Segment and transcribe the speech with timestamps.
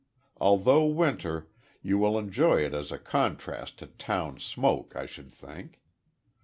[0.37, 1.47] Although winter,
[1.83, 5.79] you will enjoy it as a contrast to town smoke, I should think.